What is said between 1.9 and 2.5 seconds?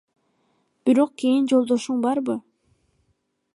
барбы?